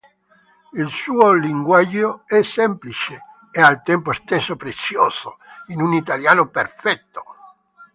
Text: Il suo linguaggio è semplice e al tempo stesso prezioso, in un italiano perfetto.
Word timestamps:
Il 0.73 0.89
suo 0.89 1.31
linguaggio 1.33 2.23
è 2.25 2.41
semplice 2.41 3.19
e 3.51 3.61
al 3.61 3.83
tempo 3.83 4.13
stesso 4.13 4.55
prezioso, 4.55 5.37
in 5.67 5.79
un 5.79 5.93
italiano 5.93 6.47
perfetto. 6.49 7.23